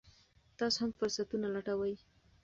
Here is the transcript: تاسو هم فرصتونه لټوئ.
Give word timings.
تاسو 0.59 0.77
هم 0.83 0.91
فرصتونه 0.99 1.47
لټوئ. 1.55 1.95